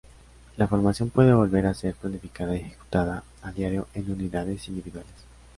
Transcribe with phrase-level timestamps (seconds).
[0.57, 5.13] La formación puede volver a ser planificada y ejecutada a diario en unidades individuales.